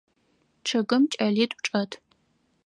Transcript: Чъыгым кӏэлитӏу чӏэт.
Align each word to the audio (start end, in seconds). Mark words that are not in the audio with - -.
Чъыгым 0.67 1.03
кӏэлитӏу 1.11 1.61
чӏэт. 1.65 1.91